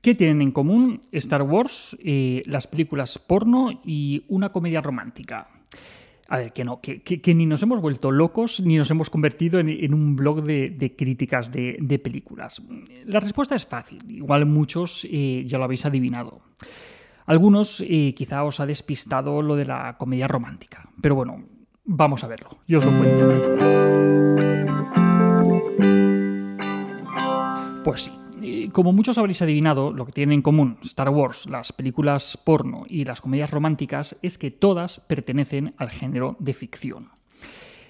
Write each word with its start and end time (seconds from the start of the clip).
¿Qué 0.00 0.14
tienen 0.14 0.40
en 0.40 0.50
común 0.50 1.00
Star 1.12 1.42
Wars, 1.42 1.94
eh, 2.02 2.40
las 2.46 2.66
películas 2.66 3.18
porno 3.18 3.82
y 3.84 4.24
una 4.28 4.50
comedia 4.50 4.80
romántica? 4.80 5.48
A 6.28 6.38
ver, 6.38 6.52
que 6.54 6.64
no, 6.64 6.80
que, 6.80 7.34
ni 7.34 7.44
nos 7.44 7.62
hemos 7.62 7.82
vuelto 7.82 8.10
locos 8.10 8.60
ni 8.60 8.76
nos 8.78 8.90
hemos 8.90 9.10
convertido 9.10 9.58
en, 9.58 9.92
un 9.92 10.16
blog 10.16 10.42
de, 10.42 10.94
críticas 10.96 11.52
de, 11.52 12.00
películas. 12.02 12.62
La 13.04 13.20
respuesta 13.20 13.54
es 13.54 13.66
fácil, 13.66 14.10
igual 14.10 14.46
muchos 14.46 15.06
eh, 15.10 15.42
ya 15.44 15.58
lo 15.58 15.64
habéis 15.64 15.84
adivinado. 15.84 16.40
Algunos 17.26 17.84
eh, 17.86 18.14
quizá 18.16 18.44
os 18.44 18.58
ha 18.60 18.66
despistado 18.66 19.42
lo 19.42 19.54
de 19.54 19.66
la 19.66 19.98
comedia 19.98 20.28
romántica, 20.28 20.88
pero 21.02 21.14
bueno, 21.14 21.44
vamos 21.84 22.24
a 22.24 22.28
verlo, 22.28 22.48
yo 22.66 22.78
os 22.78 22.84
lo 22.86 22.96
cuento. 22.96 23.28
Pues 27.84 28.02
sí, 28.02 28.12
como 28.72 28.92
muchos 28.92 29.18
habréis 29.18 29.42
adivinado, 29.42 29.92
lo 29.92 30.06
que 30.06 30.12
tienen 30.12 30.34
en 30.34 30.42
común 30.42 30.78
Star 30.82 31.08
Wars, 31.08 31.46
las 31.46 31.72
películas 31.72 32.36
porno 32.36 32.84
y 32.88 33.04
las 33.04 33.20
comedias 33.20 33.50
románticas 33.50 34.16
es 34.22 34.38
que 34.38 34.50
todas 34.50 35.00
pertenecen 35.00 35.74
al 35.76 35.90
género 35.90 36.36
de 36.38 36.54
ficción. 36.54 37.10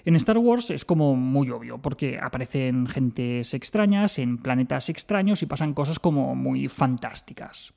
En 0.03 0.15
Star 0.15 0.37
Wars 0.37 0.71
es 0.71 0.83
como 0.83 1.15
muy 1.15 1.49
obvio, 1.51 1.77
porque 1.77 2.17
aparecen 2.21 2.87
gentes 2.87 3.53
extrañas 3.53 4.17
en 4.17 4.39
planetas 4.39 4.89
extraños 4.89 5.43
y 5.43 5.45
pasan 5.45 5.73
cosas 5.73 5.99
como 5.99 6.35
muy 6.35 6.67
fantásticas. 6.67 7.73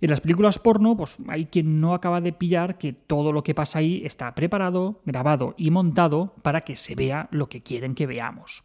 En 0.00 0.10
las 0.10 0.20
películas 0.20 0.60
porno, 0.60 0.96
pues 0.96 1.18
hay 1.26 1.46
quien 1.46 1.80
no 1.80 1.92
acaba 1.92 2.20
de 2.20 2.32
pillar 2.32 2.78
que 2.78 2.92
todo 2.92 3.32
lo 3.32 3.42
que 3.42 3.54
pasa 3.54 3.80
ahí 3.80 4.02
está 4.04 4.32
preparado, 4.34 5.00
grabado 5.04 5.54
y 5.58 5.70
montado 5.70 6.34
para 6.42 6.60
que 6.60 6.76
se 6.76 6.94
vea 6.94 7.28
lo 7.32 7.48
que 7.48 7.62
quieren 7.62 7.96
que 7.96 8.06
veamos. 8.06 8.62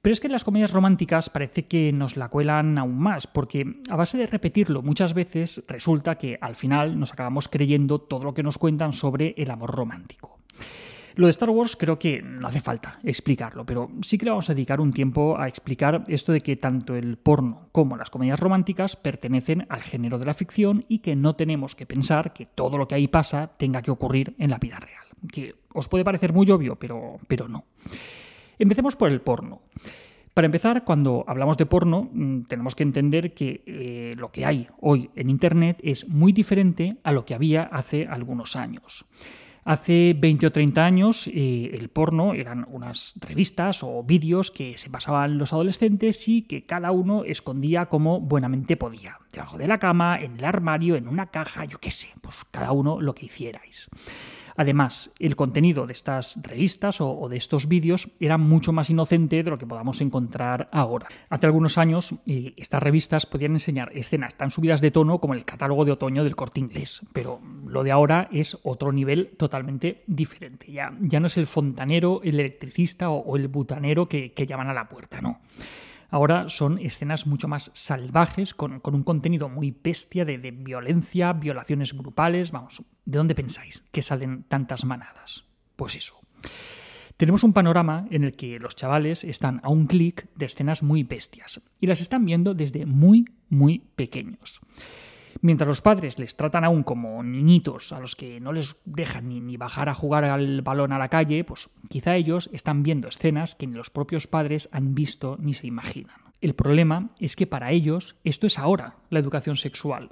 Pero 0.00 0.12
es 0.12 0.20
que 0.20 0.28
en 0.28 0.32
las 0.32 0.44
comedias 0.44 0.72
románticas 0.72 1.28
parece 1.28 1.66
que 1.66 1.92
nos 1.92 2.16
la 2.16 2.28
cuelan 2.28 2.78
aún 2.78 2.98
más, 2.98 3.26
porque 3.26 3.80
a 3.90 3.96
base 3.96 4.16
de 4.16 4.28
repetirlo 4.28 4.82
muchas 4.82 5.12
veces 5.12 5.64
resulta 5.66 6.16
que 6.16 6.38
al 6.40 6.54
final 6.54 6.98
nos 6.98 7.12
acabamos 7.12 7.48
creyendo 7.48 7.98
todo 7.98 8.24
lo 8.24 8.34
que 8.34 8.44
nos 8.44 8.58
cuentan 8.58 8.92
sobre 8.92 9.34
el 9.36 9.50
amor 9.50 9.74
romántico. 9.74 10.38
Lo 11.16 11.26
de 11.26 11.30
Star 11.30 11.50
Wars 11.50 11.74
creo 11.76 11.98
que 11.98 12.22
no 12.22 12.46
hace 12.46 12.60
falta 12.60 13.00
explicarlo, 13.02 13.66
pero 13.66 13.90
sí 14.02 14.16
que 14.16 14.26
le 14.26 14.30
vamos 14.30 14.48
a 14.50 14.54
dedicar 14.54 14.80
un 14.80 14.92
tiempo 14.92 15.36
a 15.36 15.48
explicar 15.48 16.04
esto 16.06 16.30
de 16.30 16.40
que 16.42 16.54
tanto 16.54 16.94
el 16.94 17.16
porno 17.16 17.70
como 17.72 17.96
las 17.96 18.08
comedias 18.08 18.38
románticas 18.38 18.94
pertenecen 18.94 19.66
al 19.68 19.82
género 19.82 20.20
de 20.20 20.26
la 20.26 20.34
ficción 20.34 20.84
y 20.86 21.00
que 21.00 21.16
no 21.16 21.34
tenemos 21.34 21.74
que 21.74 21.86
pensar 21.86 22.32
que 22.32 22.46
todo 22.46 22.78
lo 22.78 22.86
que 22.86 22.94
ahí 22.94 23.08
pasa 23.08 23.48
tenga 23.58 23.82
que 23.82 23.90
ocurrir 23.90 24.36
en 24.38 24.50
la 24.50 24.58
vida 24.58 24.78
real. 24.78 25.02
Que 25.32 25.56
os 25.74 25.88
puede 25.88 26.04
parecer 26.04 26.32
muy 26.32 26.48
obvio, 26.52 26.76
pero, 26.76 27.18
pero 27.26 27.48
no. 27.48 27.64
Empecemos 28.58 28.96
por 28.96 29.10
el 29.10 29.20
porno. 29.20 29.62
Para 30.34 30.46
empezar, 30.46 30.84
cuando 30.84 31.24
hablamos 31.26 31.56
de 31.56 31.66
porno, 31.66 32.10
mm, 32.12 32.42
tenemos 32.42 32.76
que 32.76 32.84
entender 32.84 33.34
que 33.34 33.64
eh, 33.66 34.14
lo 34.16 34.30
que 34.30 34.46
hay 34.46 34.68
hoy 34.80 35.10
en 35.16 35.30
Internet 35.30 35.80
es 35.82 36.06
muy 36.08 36.32
diferente 36.32 36.98
a 37.02 37.10
lo 37.10 37.24
que 37.24 37.34
había 37.34 37.64
hace 37.64 38.06
algunos 38.06 38.54
años. 38.54 39.04
Hace 39.64 40.16
20 40.16 40.46
o 40.46 40.52
30 40.52 40.84
años 40.84 41.26
eh, 41.26 41.70
el 41.74 41.90
porno 41.90 42.32
eran 42.32 42.66
unas 42.70 43.14
revistas 43.20 43.82
o 43.82 44.02
vídeos 44.02 44.50
que 44.50 44.78
se 44.78 44.88
pasaban 44.88 45.36
los 45.36 45.52
adolescentes 45.52 46.26
y 46.28 46.42
que 46.42 46.64
cada 46.64 46.90
uno 46.90 47.24
escondía 47.24 47.86
como 47.86 48.20
buenamente 48.20 48.76
podía. 48.76 49.18
Debajo 49.32 49.58
de 49.58 49.68
la 49.68 49.78
cama, 49.78 50.20
en 50.20 50.38
el 50.38 50.44
armario, 50.44 50.96
en 50.96 51.06
una 51.06 51.26
caja, 51.26 51.64
yo 51.64 51.78
qué 51.78 51.90
sé, 51.90 52.08
pues 52.22 52.44
cada 52.50 52.72
uno 52.72 53.00
lo 53.00 53.12
que 53.12 53.26
hicierais. 53.26 53.90
Además, 54.58 55.12
el 55.20 55.36
contenido 55.36 55.86
de 55.86 55.92
estas 55.92 56.36
revistas 56.42 57.00
o, 57.00 57.28
de 57.28 57.36
estos 57.36 57.68
vídeos 57.68 58.10
era 58.18 58.38
mucho 58.38 58.72
más 58.72 58.90
inocente 58.90 59.40
de 59.40 59.50
lo 59.50 59.56
que 59.56 59.68
podamos 59.68 60.00
encontrar 60.00 60.68
ahora. 60.72 61.06
Hace 61.30 61.46
algunos 61.46 61.78
años, 61.78 62.12
eh, 62.26 62.54
estas 62.56 62.82
revistas 62.82 63.24
podían 63.24 63.52
enseñar 63.52 63.92
escenas 63.94 64.34
tan 64.34 64.50
subidas 64.50 64.80
de 64.80 64.90
tono 64.90 65.20
como 65.20 65.34
el 65.34 65.44
catálogo 65.44 65.84
de 65.84 65.92
otoño 65.92 66.24
del 66.24 66.34
corte 66.34 66.58
inglés, 66.58 67.02
pero 67.12 67.40
lo 67.66 67.84
de 67.84 67.92
ahora 67.92 68.28
es 68.32 68.58
otro 68.64 68.90
nivel 68.90 69.30
totalmente 69.36 70.02
diferente. 70.08 70.72
Ya, 70.72 70.90
no 70.90 71.26
es 71.28 71.36
el 71.36 71.46
fontanero, 71.46 72.20
el 72.24 72.40
electricista 72.40 73.10
o, 73.10 73.36
el 73.36 73.46
butanero 73.46 74.08
que 74.08 74.32
llaman 74.44 74.70
a 74.70 74.74
la 74.74 74.88
puerta, 74.88 75.20
no. 75.20 75.38
Ahora 76.10 76.48
son 76.48 76.78
escenas 76.78 77.26
mucho 77.26 77.48
más 77.48 77.70
salvajes, 77.74 78.54
con, 78.54 78.80
un 78.82 79.02
contenido 79.02 79.48
muy 79.48 79.76
bestia 79.82 80.24
de, 80.24 80.38
violencia, 80.38 81.32
violaciones 81.34 81.92
grupales. 81.92 82.50
Vamos, 82.50 82.82
¿de 83.04 83.18
dónde 83.18 83.34
pensáis 83.34 83.84
que 83.92 84.00
salen 84.00 84.44
tantas 84.44 84.84
manadas? 84.84 85.44
Pues 85.76 85.96
eso. 85.96 86.18
Tenemos 87.18 87.42
un 87.42 87.52
panorama 87.52 88.06
en 88.10 88.24
el 88.24 88.34
que 88.34 88.58
los 88.58 88.76
chavales 88.76 89.24
están 89.24 89.60
a 89.64 89.70
un 89.70 89.86
clic 89.86 90.28
de 90.36 90.46
escenas 90.46 90.82
muy 90.82 91.02
bestias 91.02 91.60
y 91.80 91.88
las 91.88 92.00
están 92.00 92.24
viendo 92.24 92.54
desde 92.54 92.86
muy, 92.86 93.26
muy 93.48 93.80
pequeños. 93.96 94.60
Mientras 95.40 95.68
los 95.68 95.80
padres 95.80 96.18
les 96.18 96.36
tratan 96.36 96.64
aún 96.64 96.82
como 96.82 97.22
niñitos 97.22 97.92
a 97.92 98.00
los 98.00 98.16
que 98.16 98.40
no 98.40 98.52
les 98.52 98.76
dejan 98.84 99.28
ni, 99.28 99.56
bajar 99.56 99.88
a 99.88 99.94
jugar 99.94 100.24
al 100.24 100.62
balón 100.62 100.92
a 100.92 100.98
la 100.98 101.08
calle, 101.08 101.44
pues 101.44 101.70
quizá 101.88 102.16
ellos 102.16 102.50
están 102.52 102.82
viendo 102.82 103.08
escenas 103.08 103.54
que 103.54 103.66
ni 103.66 103.74
los 103.74 103.90
propios 103.90 104.26
padres 104.26 104.68
han 104.72 104.94
visto 104.94 105.36
ni 105.40 105.54
se 105.54 105.66
imaginan. 105.66 106.16
El 106.40 106.54
problema 106.54 107.10
es 107.18 107.36
que 107.36 107.46
para 107.46 107.72
ellos 107.72 108.16
esto 108.24 108.46
es 108.46 108.58
ahora 108.58 108.96
la 109.10 109.18
educación 109.18 109.56
sexual. 109.56 110.10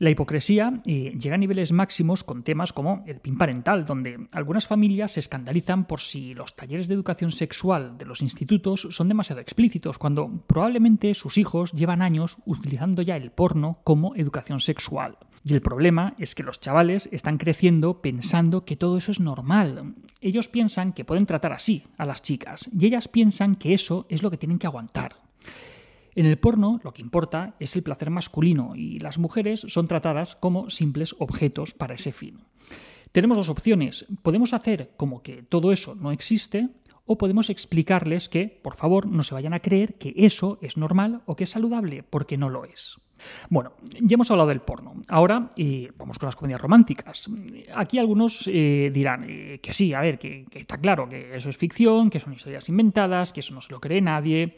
La 0.00 0.08
hipocresía 0.08 0.80
eh, 0.86 1.14
llega 1.20 1.34
a 1.34 1.38
niveles 1.38 1.72
máximos 1.72 2.24
con 2.24 2.42
temas 2.42 2.72
como 2.72 3.04
el 3.06 3.20
PIN 3.20 3.36
parental, 3.36 3.84
donde 3.84 4.28
algunas 4.32 4.66
familias 4.66 5.12
se 5.12 5.20
escandalizan 5.20 5.86
por 5.86 6.00
si 6.00 6.32
los 6.32 6.56
talleres 6.56 6.88
de 6.88 6.94
educación 6.94 7.32
sexual 7.32 7.98
de 7.98 8.06
los 8.06 8.22
institutos 8.22 8.88
son 8.92 9.08
demasiado 9.08 9.42
explícitos, 9.42 9.98
cuando 9.98 10.42
probablemente 10.46 11.12
sus 11.12 11.36
hijos 11.36 11.72
llevan 11.72 12.00
años 12.00 12.38
utilizando 12.46 13.02
ya 13.02 13.14
el 13.14 13.30
porno 13.30 13.80
como 13.84 14.16
educación 14.16 14.60
sexual. 14.60 15.18
Y 15.44 15.52
el 15.52 15.60
problema 15.60 16.14
es 16.16 16.34
que 16.34 16.44
los 16.44 16.60
chavales 16.60 17.10
están 17.12 17.36
creciendo 17.36 18.00
pensando 18.00 18.64
que 18.64 18.76
todo 18.76 18.96
eso 18.96 19.12
es 19.12 19.20
normal. 19.20 19.96
Ellos 20.22 20.48
piensan 20.48 20.94
que 20.94 21.04
pueden 21.04 21.26
tratar 21.26 21.52
así 21.52 21.84
a 21.98 22.06
las 22.06 22.22
chicas 22.22 22.70
y 22.72 22.86
ellas 22.86 23.06
piensan 23.06 23.54
que 23.54 23.74
eso 23.74 24.06
es 24.08 24.22
lo 24.22 24.30
que 24.30 24.38
tienen 24.38 24.58
que 24.58 24.66
aguantar. 24.66 25.29
En 26.14 26.26
el 26.26 26.38
porno 26.38 26.80
lo 26.82 26.92
que 26.92 27.02
importa 27.02 27.54
es 27.60 27.76
el 27.76 27.82
placer 27.82 28.10
masculino 28.10 28.74
y 28.74 28.98
las 28.98 29.18
mujeres 29.18 29.60
son 29.68 29.86
tratadas 29.86 30.34
como 30.34 30.70
simples 30.70 31.14
objetos 31.18 31.74
para 31.74 31.94
ese 31.94 32.12
fin. 32.12 32.40
Tenemos 33.12 33.38
dos 33.38 33.48
opciones. 33.48 34.06
Podemos 34.22 34.52
hacer 34.52 34.92
como 34.96 35.22
que 35.22 35.42
todo 35.42 35.72
eso 35.72 35.94
no 35.94 36.12
existe 36.12 36.68
o 37.06 37.18
podemos 37.18 37.50
explicarles 37.50 38.28
que, 38.28 38.46
por 38.62 38.76
favor, 38.76 39.06
no 39.06 39.24
se 39.24 39.34
vayan 39.34 39.52
a 39.52 39.60
creer 39.60 39.94
que 39.94 40.14
eso 40.16 40.58
es 40.62 40.76
normal 40.76 41.22
o 41.26 41.34
que 41.34 41.44
es 41.44 41.50
saludable, 41.50 42.04
porque 42.04 42.38
no 42.38 42.48
lo 42.48 42.64
es. 42.64 42.98
Bueno, 43.48 43.72
ya 44.00 44.14
hemos 44.14 44.30
hablado 44.30 44.48
del 44.48 44.60
porno. 44.60 44.94
Ahora 45.08 45.50
eh, 45.56 45.90
vamos 45.96 46.18
con 46.18 46.28
las 46.28 46.36
comedias 46.36 46.60
románticas. 46.60 47.28
Aquí 47.74 47.98
algunos 47.98 48.46
eh, 48.46 48.90
dirán 48.94 49.26
eh, 49.28 49.58
que 49.60 49.72
sí, 49.72 49.92
a 49.92 50.00
ver, 50.00 50.18
que 50.18 50.46
está 50.52 50.78
claro 50.78 51.08
que 51.08 51.36
eso 51.36 51.50
es 51.50 51.56
ficción, 51.56 52.10
que 52.10 52.20
son 52.20 52.32
historias 52.32 52.68
inventadas, 52.68 53.32
que 53.32 53.40
eso 53.40 53.54
no 53.54 53.60
se 53.60 53.72
lo 53.72 53.80
cree 53.80 54.00
nadie. 54.00 54.56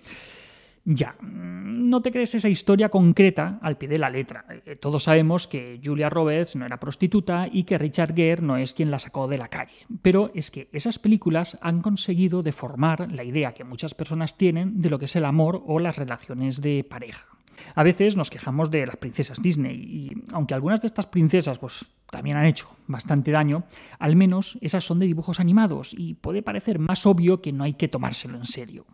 Ya, 0.85 1.15
mm, 1.21 1.89
no 1.89 2.03
te 2.03 2.11
crees 2.11 2.35
esa 2.35 2.49
historia 2.49 2.89
concreta 2.89 3.59
al 3.63 3.79
pie 3.79 3.89
de 3.89 3.99
la 3.99 4.11
letra. 4.11 4.45
Eh, 4.67 4.77
todos 4.77 5.05
sabemos 5.05 5.47
que 5.47 5.81
Julia 5.83 6.11
Roberts 6.11 6.57
no 6.57 6.67
era 6.67 6.81
prostituta 6.81 7.49
y 7.51 7.65
que 7.65 7.79
Richard 7.79 8.15
Gere 8.15 8.43
no 8.43 8.57
es 8.57 8.75
quien 8.75 8.91
la 8.91 8.99
sacó 8.99 9.29
de 9.29 9.39
la 9.39 9.49
calle. 9.49 9.75
Pero 10.03 10.33
es 10.35 10.51
que 10.51 10.69
esas 10.73 10.99
películas 10.99 11.57
han 11.61 11.83
conseguido 11.83 12.43
deformar 12.43 13.13
la 13.13 13.23
idea 13.23 13.55
que 13.55 13.65
muchas 13.65 13.95
personas 13.95 14.37
tienen 14.37 14.81
de 14.83 14.91
lo 14.91 14.99
que 14.99 15.05
es 15.05 15.15
el 15.15 15.25
amor 15.25 15.63
o 15.67 15.79
las 15.79 15.97
relaciones 15.97 16.61
de 16.61 16.85
pareja. 16.85 17.29
A 17.75 17.83
veces 17.83 18.17
nos 18.17 18.31
quejamos 18.31 18.71
de 18.71 18.87
las 18.87 18.97
princesas 18.97 19.41
Disney 19.41 19.77
y 19.77 20.13
aunque 20.33 20.55
algunas 20.55 20.81
de 20.81 20.87
estas 20.87 21.07
princesas 21.07 21.59
pues 21.59 21.93
también 22.11 22.37
han 22.37 22.47
hecho 22.47 22.69
bastante 22.87 23.31
daño, 23.31 23.65
al 23.99 24.17
menos 24.17 24.59
esas 24.61 24.85
son 24.85 24.99
de 24.99 25.07
dibujos 25.07 25.39
animados 25.39 25.95
y 25.97 26.15
puede 26.15 26.43
parecer 26.43 26.79
más 26.79 27.07
obvio 27.07 27.41
que 27.41 27.53
no 27.53 27.63
hay 27.63 27.75
que 27.75 27.89
tomárselo 27.89 28.39
en 28.39 28.47
serio. 28.47 28.87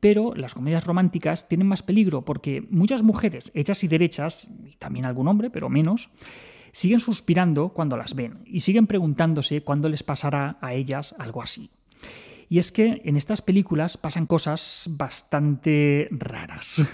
Pero 0.00 0.34
las 0.34 0.54
comedias 0.54 0.86
románticas 0.86 1.48
tienen 1.48 1.68
más 1.68 1.82
peligro 1.82 2.24
porque 2.24 2.66
muchas 2.70 3.02
mujeres 3.02 3.52
hechas 3.54 3.84
y 3.84 3.88
derechas, 3.88 4.48
y 4.66 4.76
también 4.76 5.06
algún 5.06 5.28
hombre, 5.28 5.50
pero 5.50 5.68
menos, 5.68 6.10
siguen 6.72 7.00
suspirando 7.00 7.70
cuando 7.70 7.96
las 7.96 8.14
ven 8.14 8.42
y 8.46 8.60
siguen 8.60 8.86
preguntándose 8.86 9.62
cuándo 9.62 9.88
les 9.88 10.02
pasará 10.02 10.58
a 10.60 10.72
ellas 10.74 11.14
algo 11.18 11.42
así. 11.42 11.70
Y 12.48 12.58
es 12.58 12.72
que 12.72 13.00
en 13.04 13.16
estas 13.16 13.42
películas 13.42 13.96
pasan 13.96 14.26
cosas 14.26 14.88
bastante 14.90 16.08
raras. 16.10 16.82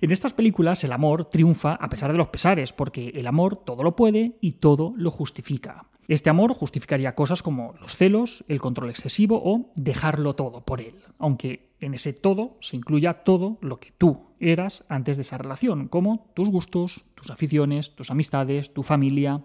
En 0.00 0.12
estas 0.12 0.32
películas 0.32 0.84
el 0.84 0.92
amor 0.92 1.24
triunfa 1.24 1.74
a 1.74 1.88
pesar 1.88 2.12
de 2.12 2.18
los 2.18 2.28
pesares, 2.28 2.72
porque 2.72 3.08
el 3.14 3.26
amor 3.26 3.56
todo 3.64 3.82
lo 3.82 3.96
puede 3.96 4.36
y 4.40 4.52
todo 4.52 4.94
lo 4.96 5.10
justifica. 5.10 5.86
Este 6.08 6.30
amor 6.30 6.54
justificaría 6.54 7.14
cosas 7.14 7.42
como 7.42 7.74
los 7.80 7.96
celos, 7.96 8.44
el 8.48 8.60
control 8.60 8.90
excesivo 8.90 9.40
o 9.44 9.72
dejarlo 9.74 10.34
todo 10.34 10.64
por 10.64 10.80
él, 10.80 10.94
aunque 11.18 11.67
en 11.80 11.94
ese 11.94 12.12
todo 12.12 12.56
se 12.60 12.76
incluya 12.76 13.24
todo 13.24 13.58
lo 13.60 13.78
que 13.78 13.92
tú 13.96 14.26
eras 14.40 14.84
antes 14.88 15.16
de 15.16 15.22
esa 15.22 15.38
relación, 15.38 15.88
como 15.88 16.30
tus 16.34 16.48
gustos, 16.48 17.04
tus 17.14 17.30
aficiones, 17.30 17.94
tus 17.94 18.10
amistades, 18.10 18.72
tu 18.72 18.82
familia. 18.82 19.42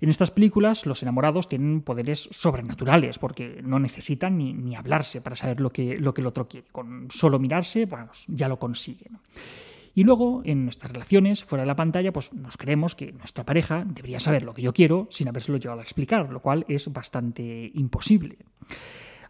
En 0.00 0.10
estas 0.10 0.30
películas 0.30 0.84
los 0.86 1.02
enamorados 1.02 1.48
tienen 1.48 1.80
poderes 1.80 2.28
sobrenaturales 2.30 3.18
porque 3.18 3.60
no 3.62 3.78
necesitan 3.78 4.36
ni, 4.36 4.76
hablarse 4.76 5.20
para 5.20 5.36
saber 5.36 5.60
lo 5.60 5.70
que, 5.70 5.96
lo 5.96 6.12
que 6.12 6.20
el 6.20 6.26
otro 6.26 6.48
quiere. 6.48 6.66
Con 6.70 7.08
solo 7.10 7.38
mirarse, 7.38 7.88
ya 8.28 8.48
lo 8.48 8.58
consiguen. 8.58 9.18
Y 9.96 10.04
luego, 10.04 10.42
en 10.44 10.64
nuestras 10.64 10.92
relaciones, 10.92 11.42
fuera 11.42 11.62
de 11.62 11.68
la 11.68 11.74
pantalla, 11.74 12.12
pues 12.12 12.34
nos 12.34 12.58
creemos 12.58 12.94
que 12.94 13.12
nuestra 13.12 13.46
pareja 13.46 13.82
debería 13.86 14.20
saber 14.20 14.42
lo 14.42 14.52
que 14.52 14.60
yo 14.60 14.74
quiero 14.74 15.08
sin 15.10 15.26
habérselo 15.26 15.56
llevado 15.56 15.80
a 15.80 15.84
explicar, 15.84 16.30
lo 16.30 16.40
cual 16.40 16.66
es 16.68 16.92
bastante 16.92 17.70
imposible. 17.72 18.36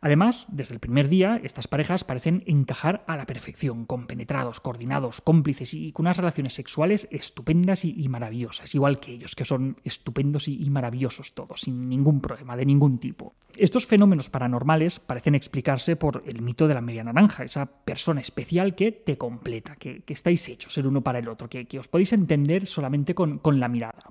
Además, 0.06 0.46
desde 0.52 0.72
el 0.72 0.78
primer 0.78 1.08
día, 1.08 1.40
estas 1.42 1.66
parejas 1.66 2.04
parecen 2.04 2.44
encajar 2.46 3.02
a 3.08 3.16
la 3.16 3.26
perfección, 3.26 3.86
compenetrados, 3.86 4.60
coordinados, 4.60 5.20
cómplices 5.20 5.74
y 5.74 5.90
con 5.90 6.04
unas 6.04 6.16
relaciones 6.16 6.54
sexuales 6.54 7.08
estupendas 7.10 7.84
y, 7.84 8.08
maravillosas, 8.08 8.72
igual 8.76 9.00
que 9.00 9.10
ellos, 9.10 9.34
que 9.34 9.44
son 9.44 9.80
estupendos 9.82 10.46
y, 10.46 10.70
maravillosos 10.70 11.34
todos, 11.34 11.62
sin 11.62 11.88
ningún 11.88 12.20
problema 12.20 12.56
de 12.56 12.66
ningún 12.66 12.98
tipo. 13.00 13.34
Estos 13.56 13.84
fenómenos 13.86 14.30
paranormales 14.30 15.00
parecen 15.00 15.34
explicarse 15.34 15.96
por 15.96 16.22
el 16.24 16.40
mito 16.40 16.68
de 16.68 16.74
la 16.74 16.82
media 16.82 17.02
naranja, 17.02 17.42
esa 17.42 17.66
persona 17.66 18.20
especial 18.20 18.76
que 18.76 18.92
te 18.92 19.18
completa, 19.18 19.74
que, 19.74 20.04
estáis 20.06 20.48
hechos 20.48 20.78
el 20.78 20.86
uno 20.86 21.02
para 21.02 21.18
el 21.18 21.28
otro, 21.28 21.48
que, 21.48 21.66
os 21.80 21.88
podéis 21.88 22.12
entender 22.12 22.66
solamente 22.66 23.12
con, 23.12 23.40
la 23.58 23.66
mirada. 23.66 24.04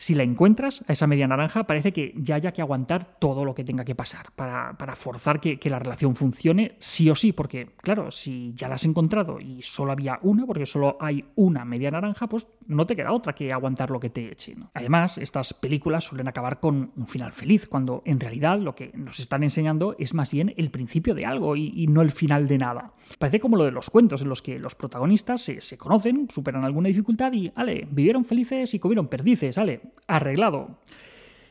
Si 0.00 0.14
la 0.14 0.22
encuentras, 0.22 0.84
a 0.86 0.92
esa 0.92 1.08
media 1.08 1.26
naranja, 1.26 1.66
parece 1.66 1.92
que 1.92 2.14
ya 2.16 2.36
haya 2.36 2.52
que 2.52 2.62
aguantar 2.62 3.18
todo 3.18 3.44
lo 3.44 3.52
que 3.52 3.64
tenga 3.64 3.84
que 3.84 3.96
pasar 3.96 4.30
para, 4.36 4.76
forzar 4.94 5.40
que, 5.40 5.58
la 5.68 5.80
relación 5.80 6.14
funcione 6.14 6.76
sí 6.78 7.10
o 7.10 7.16
sí, 7.16 7.32
porque 7.32 7.74
claro, 7.82 8.12
si 8.12 8.52
ya 8.54 8.68
la 8.68 8.76
has 8.76 8.84
encontrado 8.84 9.40
y 9.40 9.60
solo 9.62 9.90
había 9.90 10.20
una, 10.22 10.46
porque 10.46 10.66
solo 10.66 10.96
hay 11.00 11.24
una 11.34 11.64
media 11.64 11.90
naranja, 11.90 12.28
pues 12.28 12.46
no 12.68 12.86
te 12.86 12.94
queda 12.94 13.12
otra 13.12 13.34
que 13.34 13.52
aguantar 13.52 13.90
lo 13.90 13.98
que 13.98 14.08
te 14.08 14.30
eche. 14.30 14.54
Además, 14.72 15.18
estas 15.18 15.52
películas 15.52 16.04
suelen 16.04 16.28
acabar 16.28 16.60
con 16.60 16.92
un 16.96 17.06
final 17.08 17.32
feliz, 17.32 17.66
cuando 17.66 18.02
en 18.04 18.20
realidad 18.20 18.60
lo 18.60 18.76
que 18.76 18.92
nos 18.94 19.18
están 19.18 19.42
enseñando 19.42 19.96
es 19.98 20.14
más 20.14 20.30
bien 20.30 20.54
el 20.56 20.70
principio 20.70 21.14
de 21.14 21.26
algo 21.26 21.56
y, 21.56 21.88
no 21.88 22.02
el 22.02 22.12
final 22.12 22.46
de 22.46 22.58
nada. 22.58 22.92
Parece 23.18 23.40
como 23.40 23.56
lo 23.56 23.64
de 23.64 23.72
los 23.72 23.90
cuentos 23.90 24.22
en 24.22 24.28
los 24.28 24.42
que 24.42 24.58
los 24.58 24.74
protagonistas 24.74 25.40
se, 25.40 25.78
conocen, 25.78 26.28
superan 26.30 26.64
alguna 26.64 26.88
dificultad 26.88 27.32
y, 27.32 27.50
ale, 27.56 27.88
vivieron 27.90 28.24
felices 28.24 28.74
y 28.74 28.78
comieron 28.78 29.08
perdices, 29.08 29.47
ale, 29.56 29.80
arreglado. 30.06 30.80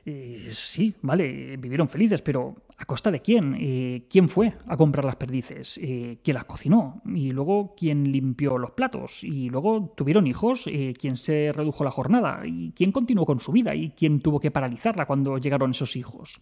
Eh, 0.05 0.47
sí, 0.51 0.93
vale, 1.01 1.57
vivieron 1.57 1.89
felices, 1.89 2.21
pero 2.21 2.55
¿a 2.77 2.85
costa 2.85 3.11
de 3.11 3.21
quién? 3.21 3.57
Eh, 3.59 4.05
¿Quién 4.09 4.29
fue 4.29 4.53
a 4.67 4.77
comprar 4.77 5.03
las 5.03 5.17
perdices? 5.17 5.77
Eh, 5.83 6.19
¿Quién 6.23 6.35
las 6.35 6.45
cocinó? 6.45 7.01
Y 7.13 7.31
luego, 7.31 7.75
¿quién 7.75 8.09
limpió 8.09 8.57
los 8.57 8.71
platos? 8.71 9.23
Y 9.25 9.49
luego, 9.49 9.93
¿tuvieron 9.97 10.25
hijos? 10.25 10.69
¿Quién 10.97 11.17
se 11.17 11.51
redujo 11.51 11.83
la 11.83 11.91
jornada? 11.91 12.41
¿Y 12.45 12.71
quién 12.71 12.93
continuó 12.93 13.25
con 13.25 13.41
su 13.41 13.51
vida? 13.51 13.75
¿Y 13.75 13.89
quién 13.89 14.21
tuvo 14.21 14.39
que 14.39 14.51
paralizarla 14.51 15.05
cuando 15.05 15.37
llegaron 15.39 15.71
esos 15.71 15.97
hijos? 15.97 16.39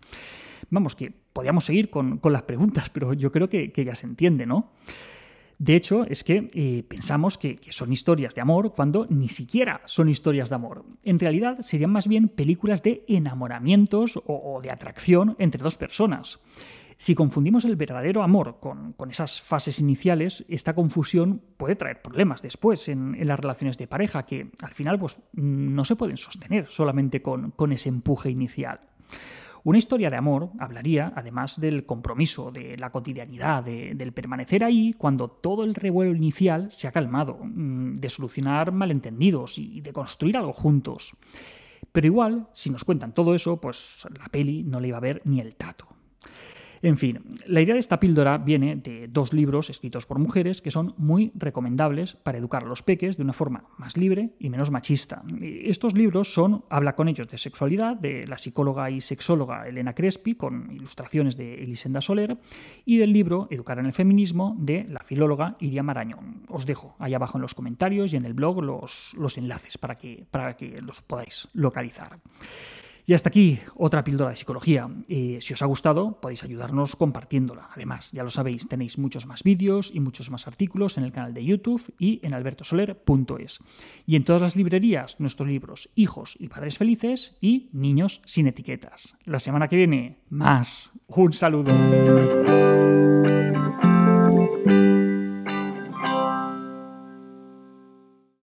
Vamos, 0.70 0.96
que 0.96 1.12
podíamos 1.34 1.66
seguir 1.66 1.90
con, 1.90 2.20
las 2.24 2.44
preguntas, 2.44 2.90
pero 2.94 3.14
yo 3.14 3.32
creo 3.32 3.50
que 3.50 3.72
ya 3.84 3.96
se 3.96 4.06
entiende, 4.06 4.46
¿no? 4.46 4.74
De 5.58 5.76
hecho, 5.76 6.06
es 6.06 6.24
que 6.24 6.50
eh, 6.54 6.84
pensamos 6.88 7.38
que, 7.38 7.60
son 7.70 7.92
historias 7.94 8.36
de 8.36 8.42
amor 8.42 8.74
cuando 8.74 9.08
ni 9.10 9.30
siquiera 9.30 9.82
son 9.86 10.10
historias 10.10 10.50
de 10.50 10.56
amor. 10.56 10.86
En 11.04 11.20
realidad 11.20 11.58
serían 11.62 11.92
más 11.92 12.08
bien 12.08 12.28
películas 12.28 12.84
de 12.84 13.04
enamoramientos 13.08 14.20
o, 14.26 14.60
de 14.62 14.72
atracción 14.72 15.36
entre 15.40 15.64
dos 15.64 15.76
personas. 15.76 16.40
Si 16.98 17.14
confundimos 17.14 17.66
el 17.66 17.76
verdadero 17.76 18.24
amor 18.24 18.58
con, 18.62 18.96
esas 19.10 19.42
fases 19.42 19.80
iniciales, 19.80 20.46
esta 20.48 20.74
confusión 20.74 21.42
puede 21.58 21.76
traer 21.76 22.02
problemas 22.02 22.42
después 22.42 22.88
en, 22.88 23.16
las 23.28 23.40
relaciones 23.40 23.78
de 23.78 23.88
pareja, 23.88 24.26
que 24.26 24.50
al 24.62 24.74
final 24.74 24.98
pues, 24.98 25.22
no 25.34 25.84
se 25.84 25.96
pueden 25.96 26.18
sostener 26.18 26.68
solamente 26.68 27.22
con 27.22 27.72
ese 27.72 27.90
empuje 27.90 28.30
inicial. 28.30 28.80
Una 29.66 29.80
historia 29.80 30.12
de 30.12 30.18
amor 30.18 30.52
hablaría, 30.60 31.12
además 31.16 31.60
del 31.60 31.88
compromiso, 31.88 32.52
de 32.52 32.78
la 32.78 32.92
cotidianidad, 32.92 33.64
del 33.64 34.14
permanecer 34.14 34.64
ahí 34.64 34.94
cuando 34.94 35.28
todo 35.28 35.64
el 35.64 35.74
revuelo 35.74 36.14
inicial 36.14 36.72
se 36.72 36.88
ha 36.88 36.92
calmado, 36.92 37.40
mm, 37.42 37.96
de 37.96 38.10
solucionar 38.10 38.72
malentendidos 38.72 39.58
y 39.58 39.82
de 39.82 39.92
construir 39.92 40.38
algo 40.38 40.54
juntos. 40.54 41.18
Pero 41.92 42.06
igual, 42.06 42.48
si 42.54 42.70
nos 42.70 42.84
cuentan 42.84 43.16
todo 43.16 43.34
eso, 43.34 43.60
pues 43.60 44.06
la 44.20 44.28
peli 44.28 44.62
no 44.62 44.78
le 44.78 44.90
iba 44.90 44.98
a 44.98 45.02
ver 45.02 45.24
ni 45.26 45.40
el 45.40 45.56
tato. 45.56 45.88
En 46.86 46.98
fin, 46.98 47.24
la 47.48 47.62
idea 47.62 47.74
de 47.74 47.80
esta 47.80 48.00
píldora 48.00 48.38
viene 48.38 48.76
de 48.76 49.08
dos 49.08 49.34
libros 49.34 49.72
escritos 49.72 50.06
por 50.06 50.20
mujeres 50.20 50.62
que 50.62 50.70
son 50.70 50.94
muy 50.98 51.32
recomendables 51.34 52.14
para 52.14 52.38
educar 52.38 52.64
a 52.64 52.68
los 52.68 52.84
peques 52.84 53.18
de 53.18 53.24
una 53.24 53.34
forma 53.34 53.64
más 53.80 53.98
libre 53.98 54.36
y 54.38 54.52
menos 54.52 54.70
machista. 54.70 55.24
Estos 55.42 55.96
libros 55.96 56.32
son 56.32 56.64
Habla 56.70 56.96
con 56.96 57.08
ellos 57.08 57.28
de 57.28 57.40
sexualidad, 57.40 57.96
de 57.96 58.28
la 58.28 58.38
psicóloga 58.38 58.92
y 58.92 59.02
sexóloga 59.02 59.68
Elena 59.68 59.94
Crespi, 59.94 60.36
con 60.36 60.72
ilustraciones 60.72 61.38
de 61.38 61.56
Elisenda 61.56 62.02
Soler, 62.02 62.38
y 62.86 62.98
del 62.98 63.14
libro 63.14 63.48
Educar 63.50 63.80
en 63.80 63.88
el 63.88 63.94
feminismo 63.94 64.56
de 64.60 64.86
la 64.88 65.00
filóloga 65.00 65.58
Iria 65.60 65.82
Marañón. 65.82 66.44
Os 66.50 66.68
dejo 66.68 66.96
ahí 67.00 67.16
abajo 67.16 67.40
en 67.40 67.42
los 67.42 67.56
comentarios 67.56 68.14
y 68.14 68.18
en 68.18 68.26
el 68.26 68.36
blog 68.36 68.62
los, 68.62 69.16
los 69.18 69.40
enlaces 69.40 69.80
para 69.80 69.98
que, 69.98 70.28
para 70.30 70.56
que 70.56 70.80
los 70.84 71.02
podáis 71.02 71.48
localizar. 71.54 72.20
Y 73.08 73.14
hasta 73.14 73.30
aquí 73.30 73.60
otra 73.76 74.04
píldora 74.04 74.32
de 74.32 74.36
psicología. 74.36 74.90
Si 75.08 75.54
os 75.54 75.62
ha 75.62 75.66
gustado, 75.66 76.20
podéis 76.20 76.44
ayudarnos 76.44 76.96
compartiéndola. 76.96 77.70
Además, 77.74 78.12
ya 78.12 78.24
lo 78.24 78.32
sabéis, 78.32 78.68
tenéis 78.68 78.98
muchos 78.98 79.28
más 79.28 79.44
vídeos 79.44 79.92
y 79.94 80.00
muchos 80.00 80.32
más 80.32 80.48
artículos 80.48 80.98
en 80.98 81.04
el 81.04 81.12
canal 81.12 81.34
de 81.34 81.46
YouTube 81.46 81.94
y 82.00 82.20
en 82.26 82.34
albertosoler.es. 82.34 83.60
Y 84.08 84.16
en 84.16 84.24
todas 84.24 84.42
las 84.42 84.56
librerías, 84.56 85.20
nuestros 85.20 85.48
libros 85.48 85.90
Hijos 85.96 86.36
y 86.40 86.48
Padres 86.48 86.80
Felices 86.80 87.38
y 87.42 87.70
Niños 87.74 88.22
sin 88.26 88.48
etiquetas. 88.48 89.16
La 89.26 89.40
semana 89.40 89.68
que 89.68 89.76
viene, 89.76 90.18
más. 90.30 90.92
Un 91.08 91.32
saludo. 91.32 93.05